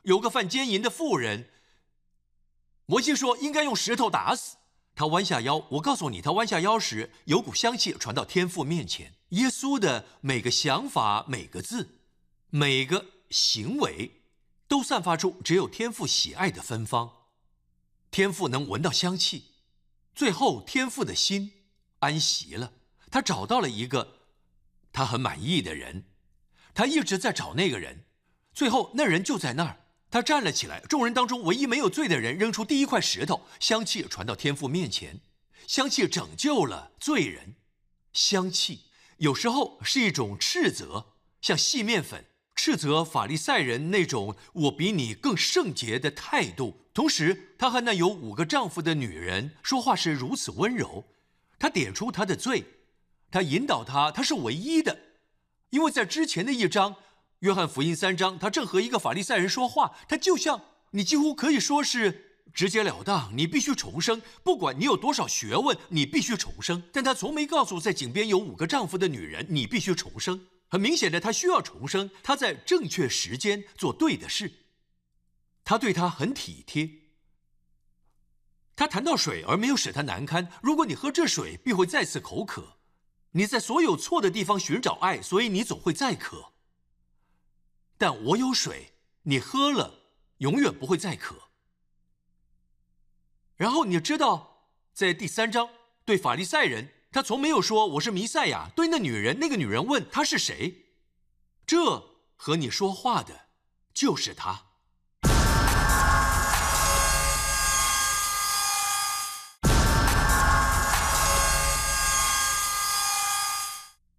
[0.04, 1.50] 有个犯奸淫的妇人，
[2.86, 4.58] 摩西说应该用石头打死。
[4.96, 9.14] 他弯下腰，我告诉你，他弯下腰时，有股香气传到天父面前。
[9.30, 12.00] 耶稣的每个想法、每个字、
[12.50, 14.22] 每个行为，
[14.68, 17.12] 都散发出只有天父喜爱的芬芳。
[18.12, 19.46] 天父能闻到香气，
[20.14, 21.52] 最后天父的心
[22.00, 22.74] 安息了。
[23.10, 24.20] 他找到了一个
[24.92, 26.06] 他很满意的人，
[26.76, 28.06] 他一直在找那个人，
[28.54, 29.83] 最后那人就在那儿。
[30.14, 35.20] 他站了起来，众人当中唯一没有罪的人扔出第一块石头，香气传到天父面前，
[35.66, 37.56] 香气拯救了罪人。
[38.14, 38.82] 香气
[39.18, 41.08] 有时候是一种斥责，
[41.42, 46.86] 像细面粉斥责法利赛人那种“我比你更圣洁”的态度。
[46.94, 51.06] 同时，他和那有五个丈夫的女人说话是如此温柔。
[51.58, 52.66] 他点出他的罪，
[53.32, 55.00] 他引导他，他是唯一的，
[55.72, 56.98] 因为在之前的一章。
[57.44, 63.34] 约翰福音三章，他正和一个法利赛人说话，他就像你，几乎可以说是直截了当。
[63.36, 66.82] 你必须重生，不管你有多少学问，你必须重生。
[66.94, 70.48] 但他从没告诉在井边有五个丈夫的女人，你必须重生。
[70.70, 72.10] 很明显的，他需要重生。
[72.24, 74.50] 他在正确时间做对的事。
[75.66, 76.90] 他对他很体贴。
[78.74, 80.48] 他谈到水，而没有使他难堪。
[80.62, 82.78] 如果你喝这水，必会再次口渴。
[83.32, 86.53] 你在所有错的地方寻找爱，所以你总会再渴。
[87.98, 90.00] 但我有水，你喝了
[90.38, 91.36] 永远不会再渴。
[93.56, 95.70] 然后你知道，在第三章
[96.04, 98.70] 对法利赛人，他从没有说我是弥赛亚。
[98.76, 100.88] 对那女人，那个女人问他是谁，
[101.66, 102.04] 这
[102.36, 103.48] 和你说话的
[103.94, 104.66] 就是他。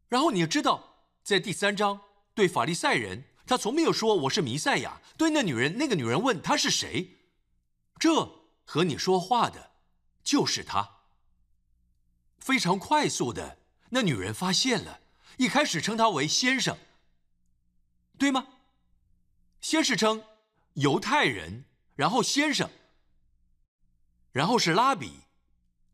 [0.08, 2.00] 然后你知道，在第三章
[2.34, 3.24] 对法利赛人。
[3.46, 5.00] 他从没有说我是弥赛亚。
[5.16, 7.18] 对那女人，那个女人问他是谁，
[7.98, 9.72] 这和你说话的，
[10.22, 11.02] 就是他。
[12.38, 13.58] 非常快速的，
[13.90, 15.00] 那女人发现了，
[15.38, 16.76] 一开始称他为先生，
[18.18, 18.46] 对吗？
[19.60, 20.24] 先是称
[20.74, 22.68] 犹太人，然后先生，
[24.32, 25.22] 然后是拉比，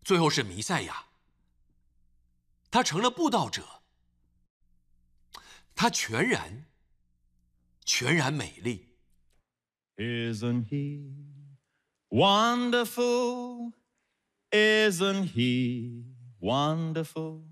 [0.02, 1.06] 最后是弥赛亚。
[2.70, 3.82] 他成了布道者，
[5.74, 6.64] 他全然。
[7.85, 8.87] 全然美丽。
[9.97, 11.11] Isn't he
[12.09, 13.71] wonderful?
[14.51, 16.03] Isn't he
[16.39, 17.43] wonderful?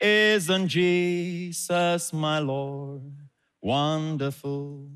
[0.00, 3.12] Isn't Jesus my Lord
[3.60, 4.88] wonderful?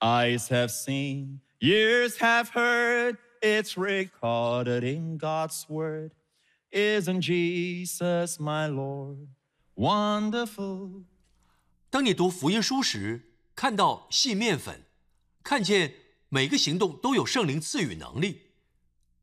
[0.00, 6.12] Eyes have seen, ears have heard, it's recorded in God's word.
[6.70, 9.28] Isn't Jesus my Lord
[9.74, 11.02] wonderful?
[11.95, 14.83] 当你读福音书时，看到细面粉，
[15.41, 15.95] 看见
[16.27, 18.51] 每个行动都有圣灵赐予能力，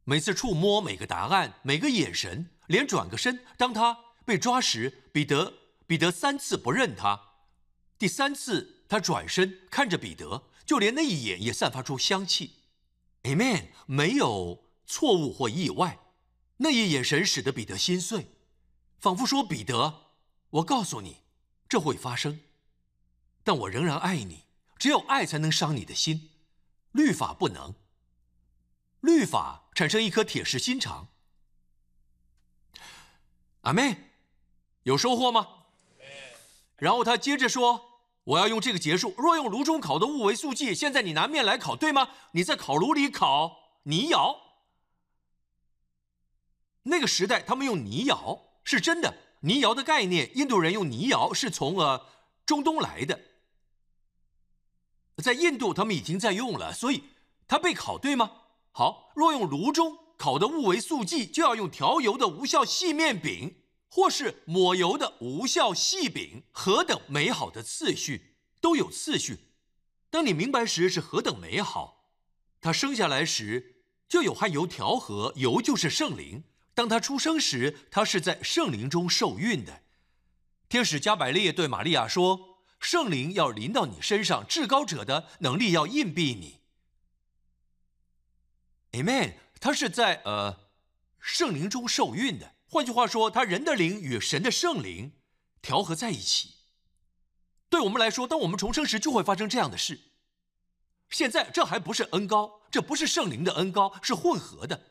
[0.04, 5.52] 每次触摸每个答案，每个眼神，连转个身，当他被抓时，彼得
[5.87, 7.20] 彼得三次不认他，
[7.98, 12.54] 第三次他转身看着彼得，就连那一眼也散发出香气。
[13.24, 15.98] Amen，没有错误或意外，
[16.56, 18.28] 那一眼神使得彼得心碎，
[18.98, 20.06] 仿佛说：“彼得，
[20.48, 21.18] 我告诉你，
[21.68, 22.40] 这会发生。”
[23.44, 24.44] 但我仍然爱你，
[24.78, 26.31] 只有爱才能伤你的心，
[26.92, 27.74] 律法不能。
[29.00, 31.09] 律法产生一颗铁石心肠。
[33.62, 34.11] 阿妹，
[34.85, 35.48] 有收获吗？
[36.76, 39.14] 然后他接着说：“我要用这个结束。
[39.18, 42.11] 若用炉中烤的物为素剂，现在你拿面来烤，对吗？
[42.33, 44.40] 你在烤炉里烤泥窑。
[46.85, 52.08] 那个时代他们用泥窑是真的，泥窑的概念，印度人用泥窑是从呃
[52.44, 53.21] 中东来的。”
[55.23, 57.04] 在印度，他们已经在用了，所以
[57.46, 58.33] 它被烤，对吗？
[58.73, 63.56] 好，若用炉中烤的物为素剂，就要用调油的无效细面饼，
[63.88, 66.42] 或是抹油的无效细饼。
[66.50, 69.50] 何等美好的次序，都有次序。
[70.10, 72.08] 当你明白时，是何等美好。
[72.60, 76.44] 他生下来时就有和油调和，油就是圣灵。
[76.75, 79.83] 当他出生时，他是在圣灵中受孕的。
[80.68, 82.52] 天使加百列对玛利亚说。
[82.83, 86.60] 圣灵要临到你身上，至高者的能力要硬币你。
[89.00, 89.35] Amen。
[89.60, 90.58] 他是在呃
[91.20, 95.12] 圣灵中受孕的，换句话说，他人的灵与神的圣灵
[95.62, 96.54] 调和在一起。
[97.70, 100.00] 对我们来说，当我们重生时，就会发生这样的事。
[101.10, 104.88] 现在这还不是恩高，这不是圣灵的恩高，是混合的。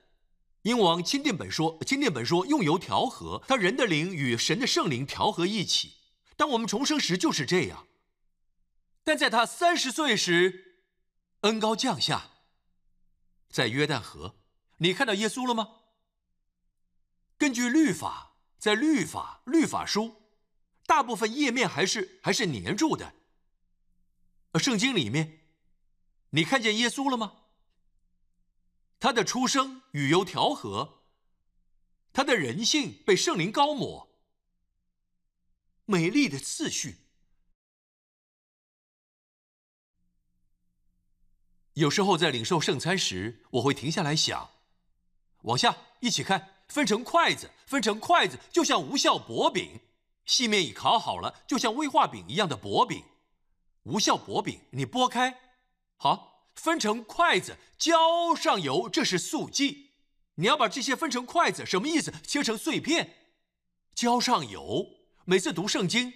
[0.61, 5.95] 英王钦定本说，钦定本说用油调和，他人的灵与神的圣灵调和一起。
[6.41, 7.85] 当我们重生时就是这样。
[9.03, 10.79] 但在他三十岁时，
[11.41, 12.31] 恩高降下，
[13.47, 14.37] 在约旦河，
[14.77, 15.81] 你看到耶稣了吗？
[17.37, 20.15] 根据律法，在律法律法书，
[20.87, 23.13] 大部分页面还是还是粘住的。
[24.55, 25.41] 圣经里面，
[26.31, 27.43] 你看见耶稣了吗？
[28.99, 31.03] 他的出生与油调和，
[32.11, 34.10] 他的人性被圣灵高抹，
[35.91, 36.95] 美丽的次序。
[41.73, 44.51] 有时候在领受圣餐时，我会停下来想，
[45.41, 46.55] 往下一起看。
[46.69, 49.81] 分成筷子，分成筷子，就像无效薄饼，
[50.23, 53.03] 细面已烤好了，就像威化饼一样的薄饼。
[53.83, 55.37] 无效薄饼，你剥开，
[55.97, 59.91] 好，分成筷子，浇上油，这是素剂。
[60.35, 62.13] 你要把这些分成筷子，什么意思？
[62.25, 63.17] 切成碎片，
[63.93, 65.00] 浇上油。
[65.31, 66.13] 每次读圣经，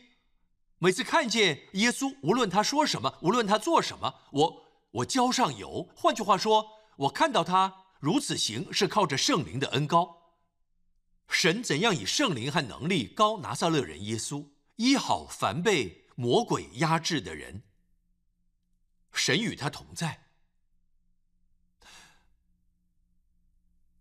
[0.78, 5.90] 每次看见耶稣，无论他说什么，无论他做什么，我我浇上油。
[5.96, 10.34] 换句话说，我看到他如此行，是靠着圣灵的恩高。
[11.30, 17.64] 神怎样以圣灵和能力高拿撒勒人耶稣医好凡被魔鬼压制的人？
[19.14, 20.26] 神与他同在。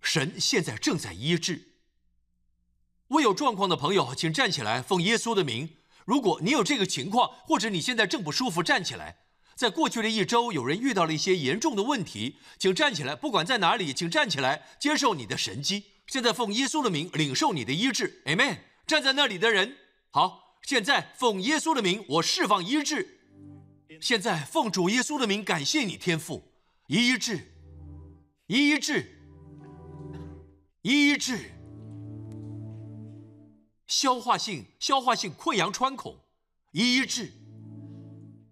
[0.03, 1.74] 神现在正在医治。
[3.15, 5.69] 未有状况的朋友，请站起来，奉耶稣的名。
[6.05, 9.19] 如果你有这个情况，或者你现在正不舒服，站起来。
[9.55, 15.85] 在过去的一周，有人遇到了一些严重的问题，请站起来，不管在哪里，请站起来，接受你的神迹。
[16.09, 18.59] 现在奉耶稣的名领受你的医治，Amen。
[18.85, 19.77] 站在那里的人，
[20.11, 23.21] 好，现在奉耶稣的名，我释放医治。
[24.01, 26.51] 现在奉主耶稣的名，感谢你天父，
[26.89, 27.55] 医治，
[28.49, 29.07] 医治，
[30.83, 31.53] 医治。
[33.87, 36.19] 消化性消化性溃疡穿孔，
[36.73, 37.33] 医治，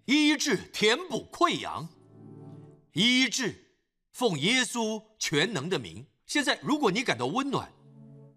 [0.05, 1.89] 医治填补溃疡，
[2.93, 3.55] 医治，
[4.13, 6.07] 奉耶稣全能的名。
[6.27, 7.73] 现在，如果你感到温暖，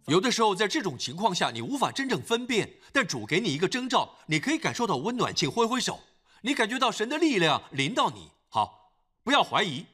[0.07, 5.99] 有的时候在这种情况下你无法真正分辨，但主给你一个征兆，你可以感受到温暖，请挥挥手。
[6.41, 8.91] 你感觉到神的力量临到你，好，
[9.23, 9.85] 不要怀疑，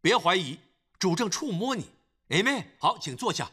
[0.00, 0.58] 别怀疑，
[0.98, 1.86] 主正触摸你
[2.30, 2.64] ，Amen。
[2.78, 3.50] 好，请坐下。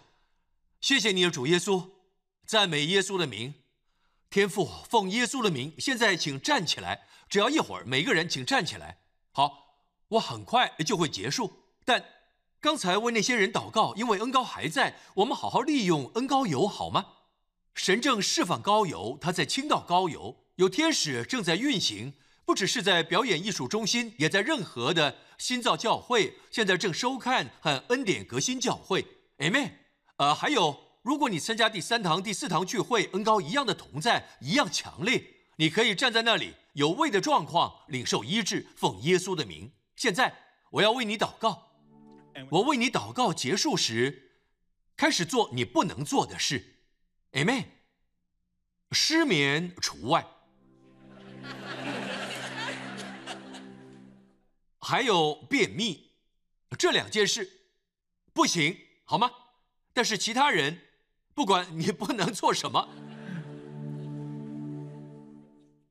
[0.79, 1.87] 谢谢你的主耶稣，
[2.45, 3.53] 赞美耶稣的名，
[4.29, 8.99] 天父奉耶稣的名，现在请站起来，只要一会儿，每个人请站起来。
[9.31, 9.77] 好，
[10.09, 12.03] 我很快就会结束，但。
[12.63, 17.07] 刚才为那些人祷告，因为恩高还在，我们好好利用恩高油好吗？
[17.73, 22.13] 神正释放高油，他在倾倒高油，有天使正在运行，
[22.45, 26.35] 不只是在表演艺术中心，也在任何的新造教会。
[26.51, 29.07] 现在正收看和恩典革新教会
[29.39, 29.71] ，Amen。
[30.17, 35.23] 呃，还有，如果你参加第三堂、第四堂聚会，恩高一样的同在，一样强烈，
[35.55, 39.71] 你可以站在那里，有胃的状况，领受医治，奉耶稣的名。
[39.95, 40.33] 现在
[40.69, 41.69] 我要为你祷告。
[42.49, 44.31] 我为你祷告结束时，
[44.95, 46.77] 开始做你不能做的事
[47.33, 47.65] ，Amen。
[48.91, 50.25] 失眠除外，
[54.79, 56.11] 还有便秘，
[56.77, 57.49] 这两件事
[58.33, 59.31] 不行，好吗？
[59.93, 60.79] 但是其他人，
[61.33, 62.89] 不管你不能做什么，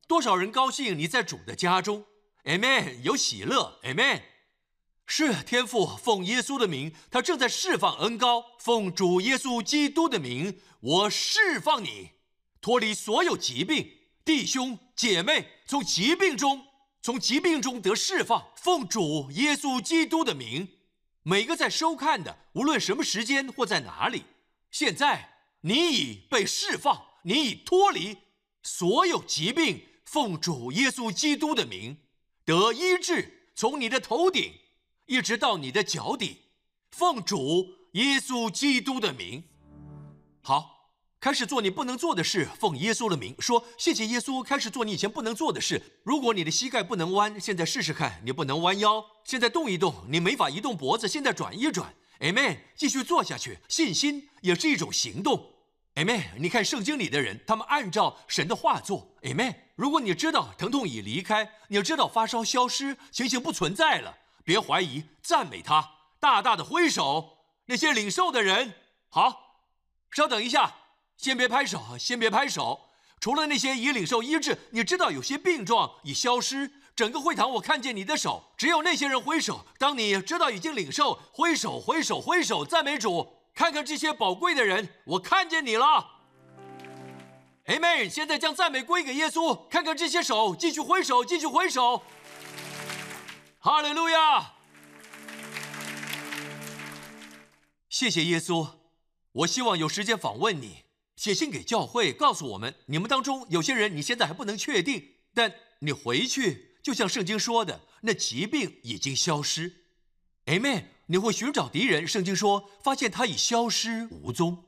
[0.07, 2.05] 多少人高兴你在主的家中
[2.43, 4.21] ，Amen，有喜乐，Amen。
[5.07, 8.45] 是天父奉耶稣的名，他正在释放恩高。
[8.59, 12.11] 奉主耶稣基督的名，我释放你，
[12.61, 13.91] 脱离所有疾病，
[14.23, 16.65] 弟兄姐妹从疾病中，
[17.01, 18.51] 从疾病中得释放。
[18.55, 20.69] 奉主耶稣基督的名，
[21.23, 24.23] 每个在收看的，无论什么时间或在哪里，
[24.69, 25.30] 现在
[25.61, 28.17] 你已被释放，你已脱离
[28.61, 29.83] 所有疾病。
[30.03, 31.97] 奉主耶稣基督的名
[32.43, 34.53] 得医治，从你的头顶。
[35.07, 36.37] 一直到你的脚底，
[36.91, 39.43] 奉主耶稣基督的名，
[40.41, 42.47] 好，开始做你不能做的事。
[42.57, 45.99] 奉耶稣的名说，谢谢耶稣，开始做你以前不能做的事。
[46.03, 49.93] 如果你的膝盖不能弯，现在试试看，你不能弯腰，现在动一动。
[50.09, 51.93] 你没法移动脖子，现在转一转。
[52.19, 53.59] Amen，继续做下去。
[53.67, 55.50] 信心也是一种行动。
[55.95, 59.13] Amen，你看圣经里的人，他们按照神的话做。
[59.23, 64.17] Amen，如果你知道疼痛已离开，你要知道发烧消失，情形不存在了。
[64.45, 67.39] 别怀疑，赞美他，大大的挥手。
[67.65, 68.73] 那些领受的人，
[69.09, 69.59] 好，
[70.11, 70.73] 稍等一下，
[71.17, 72.87] 先别拍手，先别拍手。
[73.19, 76.71] 除了那些已领受医治，你知道有些病状已消失。
[76.95, 79.65] 整个会堂我看见你的手，只有那些人挥手。
[79.77, 83.40] 当你知道已经领受，挥手，挥手，挥手，赞美主。
[83.53, 85.85] 看看这些宝贵的人，我看见你了。
[87.65, 88.09] Amen。
[88.09, 89.67] 现在将赞美归给耶稣。
[89.67, 92.01] 看看这些手，继续挥手，继续挥手。
[93.59, 94.53] 哈利路亚！
[97.87, 98.67] 谢谢耶稣。
[99.33, 100.83] 我希望有时间访问你，
[101.15, 109.85] 写信给教会，告诉我们你们当中有些人你现在还不能确定，但你回去就像圣经说的，那疾病已经消失。
[110.47, 110.85] Amen。
[111.07, 114.65] 你会寻找敌人，圣经说发现他已消失无踪，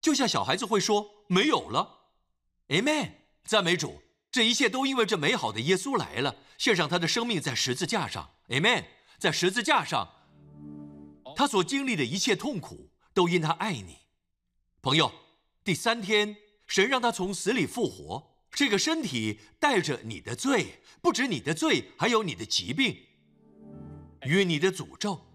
[0.00, 2.10] 就像小孩子会说没有了。
[2.68, 3.10] Amen。
[3.44, 4.00] 赞美主，
[4.32, 8.30] 这一切都因为这美好的耶稣来了，献上他的生命在十字架上。
[8.48, 8.84] Amen。
[9.18, 10.08] 在十字架上，
[11.36, 13.98] 他所经历的一切痛苦都因他爱你，
[14.80, 15.12] 朋友。
[15.62, 22.96] 第三天，神让他从死里复活，这个身体带着你的罪，不止你的罪，还有你的疾病
[24.22, 25.26] 与你的诅咒。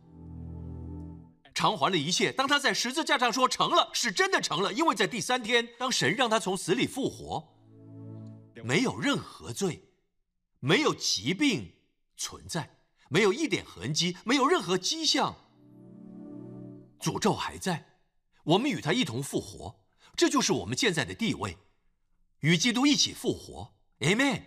[1.54, 2.32] 偿还了一切。
[2.32, 7.56] 当他在十字架上说成了，是真的成了，因为在第三天，当神让他从死里复活，
[8.64, 9.84] 没有任何罪，
[10.60, 11.74] 没有疾病
[12.18, 12.78] 存在，
[13.10, 15.36] 没有一点痕迹，没有任何迹象，
[17.00, 17.86] 诅咒还在。
[18.44, 19.80] 我们与他一同复活，
[20.16, 21.58] 这就是我们现在的地位，
[22.40, 23.76] 与基督一起复活。
[24.00, 24.44] Amen。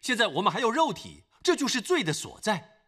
[0.00, 2.82] 现在我们还有肉体，这就是罪的所在，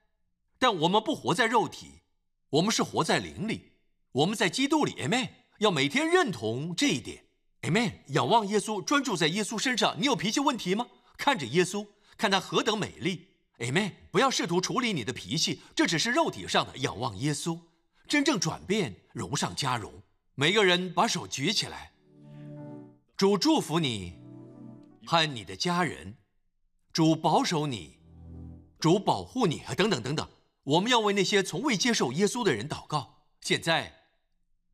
[0.59, 2.03] 但我们不活在肉体。
[2.51, 3.73] 我们是活在灵里，
[4.13, 5.29] 我们在基督里，Amen。
[5.59, 7.25] 要每天认同这一点
[7.63, 7.93] ，Amen。
[8.09, 9.95] 仰望耶稣，专注在耶稣身上。
[10.01, 10.87] 你有脾气问题吗？
[11.19, 11.87] 看着耶稣，
[12.17, 13.27] 看他何等美丽
[13.59, 13.93] ，Amen。
[14.11, 16.79] 不要试图处理你的脾气，这只是肉体上的。
[16.79, 17.59] 仰望耶稣，
[18.07, 19.93] 真正转变，荣上加荣。
[20.35, 21.93] 每个人把手举起来，
[23.15, 24.15] 主祝福你
[25.05, 26.17] 和你的家人，
[26.95, 27.99] 主保守你，
[28.81, 30.27] 主保护你，等等等等。
[30.69, 33.23] 我们要为那些从未接受耶稣的人祷告。
[33.41, 34.03] 现在，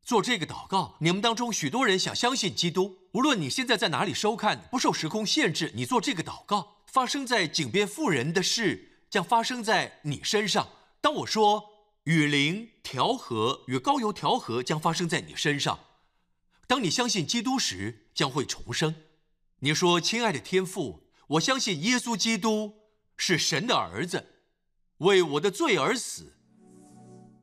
[0.03, 2.97] 做这个祷告，你们当中许多人想相信基督。
[3.13, 10.67] 无论你现在在哪里收看，不受时空限制，你做这个祷告，发生在井边妇人的事将发生在你身上。
[10.99, 11.63] 当我说
[12.03, 15.79] 与灵调和，与高油调和将发生在你身上。
[16.67, 18.93] 当你相信基督时，将会重生。
[19.59, 22.73] 你说：“亲爱的天父，我相信耶稣基督
[23.15, 24.31] 是神的儿子。”
[24.99, 26.33] 为我的罪而死，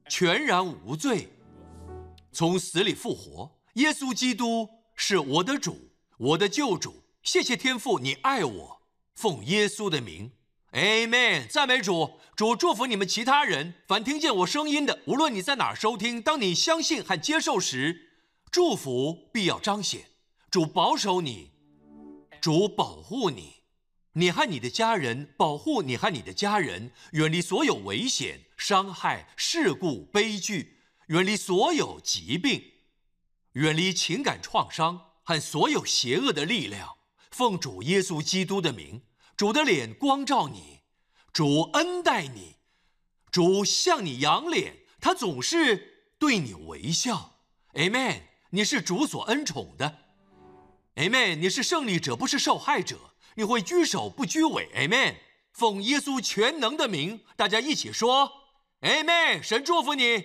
[0.09, 1.29] 全然无罪，
[2.33, 3.59] 从死里复活。
[3.75, 7.03] 耶稣基督是我的主，我的救主。
[7.23, 8.83] 谢谢天父，你爱我。
[9.15, 10.33] 奉耶稣的名
[10.73, 11.47] ，Amen。
[11.47, 13.75] 赞美主，主祝福你们其他人。
[13.87, 18.13] 凡听见我声音的，无论你在哪儿收听，当你相信和接受时，
[18.51, 20.07] 祝福必要彰显。
[20.51, 21.51] 主保守你，
[22.41, 23.52] 主保护你。
[24.15, 32.73] 你和你的家人，保护你和你的家人，远离所有危险、伤害、事故、悲剧，远离所有疾病，
[33.53, 36.97] 远离情感创伤和所有邪恶的力量。
[37.31, 39.03] 奉主耶稣基督的名，
[39.35, 40.81] 主的脸光照你，
[41.33, 42.57] 主恩待你，
[43.31, 47.41] 主向你扬脸，他总是对你微笑。
[47.73, 48.25] Amen。
[48.51, 50.01] 你是主所恩宠的。
[50.97, 51.37] Amen。
[51.37, 53.12] 你是胜利者，不是受害者。
[53.35, 55.17] 你会居首不居尾，Amen。
[55.53, 58.31] 奉耶稣全能的名，大家一起说
[58.81, 59.43] ，Amen。
[59.43, 60.25] 神祝福你。